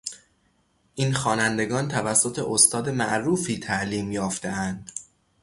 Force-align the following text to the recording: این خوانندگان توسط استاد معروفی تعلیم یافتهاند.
این 0.95 1.13
خوانندگان 1.13 1.87
توسط 1.87 2.39
استاد 2.39 2.89
معروفی 2.89 3.57
تعلیم 3.59 4.11
یافتهاند. 4.11 4.91